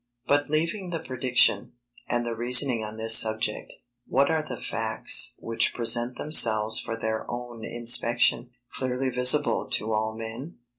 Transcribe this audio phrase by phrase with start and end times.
[0.25, 1.73] But leaving the prediction,
[2.09, 3.71] and the reasoning on this subject,
[4.07, 10.15] what are the facts which present themselves for our own inspection, clearly visible to all
[10.17, 10.57] men?